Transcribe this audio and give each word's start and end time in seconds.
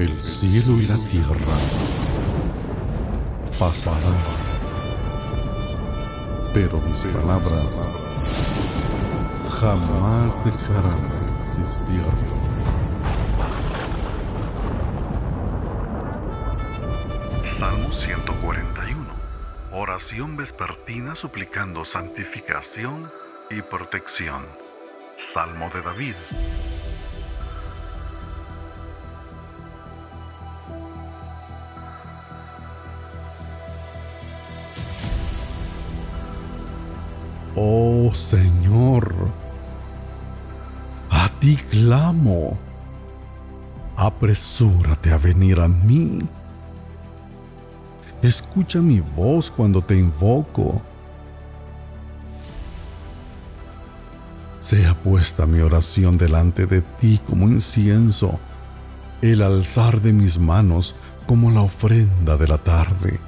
El 0.00 0.18
cielo 0.22 0.80
y 0.80 0.86
la 0.86 0.96
tierra 0.96 1.58
pasarán, 3.58 4.00
pero 6.54 6.80
mis 6.80 7.04
palabras 7.04 7.90
jamás 9.60 10.42
dejarán 10.46 11.02
de 11.06 11.42
existir. 11.42 12.00
Salmo 17.58 17.92
141. 17.92 19.06
Oración 19.72 20.34
vespertina 20.38 21.14
suplicando 21.14 21.84
santificación 21.84 23.12
y 23.50 23.60
protección. 23.60 24.46
Salmo 25.34 25.68
de 25.74 25.82
David. 25.82 26.14
Oh 37.92 38.14
Señor, 38.14 39.12
a 41.10 41.28
ti 41.40 41.56
clamo. 41.56 42.56
Apresúrate 43.96 45.10
a 45.10 45.18
venir 45.18 45.58
a 45.58 45.66
mí. 45.66 46.20
Escucha 48.22 48.80
mi 48.80 49.00
voz 49.00 49.50
cuando 49.50 49.82
te 49.82 49.98
invoco. 49.98 50.80
Sea 54.60 54.94
puesta 54.94 55.44
mi 55.46 55.58
oración 55.58 56.16
delante 56.16 56.66
de 56.66 56.82
ti 56.82 57.20
como 57.26 57.48
incienso, 57.48 58.38
el 59.20 59.42
alzar 59.42 60.00
de 60.00 60.12
mis 60.12 60.38
manos 60.38 60.94
como 61.26 61.50
la 61.50 61.62
ofrenda 61.62 62.36
de 62.36 62.46
la 62.46 62.58
tarde. 62.58 63.18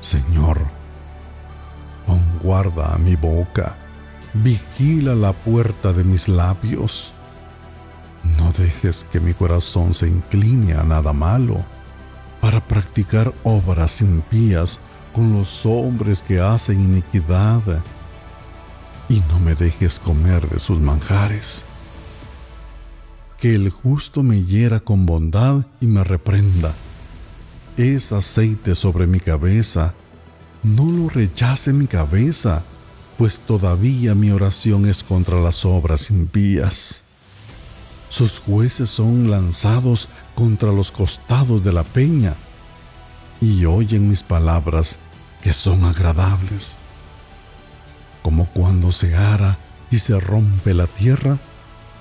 Señor, 0.00 0.81
guarda 2.42 2.98
mi 2.98 3.16
boca, 3.16 3.76
vigila 4.34 5.14
la 5.14 5.32
puerta 5.32 5.92
de 5.92 6.04
mis 6.04 6.28
labios. 6.28 7.12
No 8.38 8.52
dejes 8.52 9.04
que 9.04 9.20
mi 9.20 9.34
corazón 9.34 9.94
se 9.94 10.08
incline 10.08 10.74
a 10.74 10.84
nada 10.84 11.12
malo 11.12 11.64
para 12.40 12.60
practicar 12.60 13.32
obras 13.44 14.00
impías 14.00 14.80
con 15.12 15.32
los 15.32 15.64
hombres 15.66 16.22
que 16.22 16.40
hacen 16.40 16.80
iniquidad, 16.80 17.62
y 19.08 19.20
no 19.28 19.38
me 19.40 19.54
dejes 19.54 19.98
comer 19.98 20.48
de 20.48 20.58
sus 20.58 20.80
manjares. 20.80 21.64
Que 23.38 23.54
el 23.54 23.70
justo 23.70 24.22
me 24.22 24.44
hiera 24.44 24.80
con 24.80 25.04
bondad 25.04 25.66
y 25.80 25.86
me 25.86 26.02
reprenda. 26.02 26.72
Es 27.76 28.12
aceite 28.12 28.74
sobre 28.74 29.06
mi 29.06 29.20
cabeza, 29.20 29.94
no 30.62 30.84
lo 30.84 31.08
rechace 31.08 31.72
mi 31.72 31.86
cabeza, 31.86 32.62
pues 33.18 33.38
todavía 33.40 34.14
mi 34.14 34.30
oración 34.30 34.88
es 34.88 35.02
contra 35.02 35.40
las 35.40 35.64
obras 35.64 36.10
impías. 36.10 37.04
Sus 38.08 38.40
jueces 38.40 38.90
son 38.90 39.30
lanzados 39.30 40.08
contra 40.34 40.70
los 40.70 40.92
costados 40.92 41.62
de 41.64 41.72
la 41.72 41.82
peña 41.82 42.34
y 43.40 43.64
oyen 43.64 44.08
mis 44.08 44.22
palabras 44.22 44.98
que 45.42 45.52
son 45.52 45.84
agradables. 45.84 46.76
Como 48.22 48.46
cuando 48.46 48.92
se 48.92 49.16
ara 49.16 49.58
y 49.90 49.98
se 49.98 50.18
rompe 50.20 50.74
la 50.74 50.86
tierra, 50.86 51.38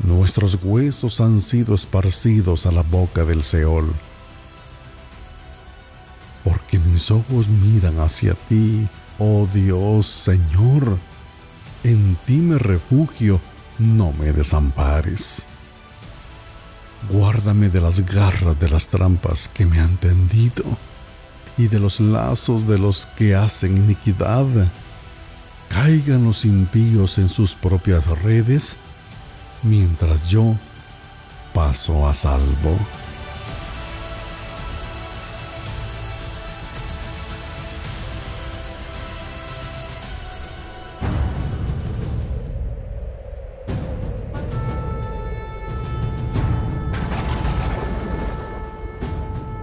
nuestros 0.03 0.59
huesos 0.61 1.21
han 1.21 1.41
sido 1.41 1.73
esparcidos 1.75 2.65
a 2.65 2.71
la 2.71 2.83
boca 2.83 3.25
del 3.25 3.43
Seol. 3.43 3.91
Porque 6.43 6.77
mis 6.91 7.11
ojos 7.11 7.47
miran 7.47 7.99
hacia 7.99 8.33
ti, 8.33 8.87
oh 9.19 9.47
Dios 9.53 10.05
Señor. 10.05 10.97
En 11.83 12.17
ti 12.25 12.37
me 12.37 12.57
refugio, 12.57 13.39
no 13.79 14.11
me 14.11 14.31
desampares. 14.33 15.45
Guárdame 17.09 17.69
de 17.69 17.81
las 17.81 18.05
garras 18.05 18.59
de 18.59 18.69
las 18.69 18.87
trampas 18.87 19.47
que 19.47 19.65
me 19.65 19.79
han 19.79 19.97
tendido 19.97 20.63
y 21.57 21.67
de 21.67 21.79
los 21.79 21.99
lazos 21.99 22.67
de 22.67 22.77
los 22.77 23.07
que 23.17 23.35
hacen 23.35 23.77
iniquidad. 23.77 24.45
Caigan 25.69 26.25
los 26.25 26.45
impíos 26.45 27.17
en 27.17 27.29
sus 27.29 27.55
propias 27.55 28.05
redes, 28.21 28.77
mientras 29.63 30.27
yo 30.27 30.55
paso 31.53 32.07
a 32.07 32.13
salvo. 32.13 32.77